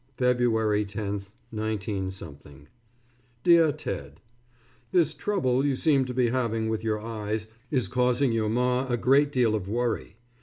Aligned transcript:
_February 0.17 0.87
10, 0.87 1.21
19_ 1.51 2.09
DEAR 3.43 3.71
TED: 3.71 4.19
This 4.91 5.13
trouble 5.13 5.63
you 5.63 5.75
seem 5.75 6.05
to 6.05 6.13
be 6.15 6.29
having 6.29 6.69
with 6.69 6.83
your 6.83 6.99
eyes, 6.99 7.45
is 7.69 7.87
causing 7.87 8.31
your 8.31 8.49
Ma 8.49 8.87
a 8.89 8.97
great 8.97 9.31
deal 9.31 9.53
of 9.53 9.69
worry. 9.69 10.15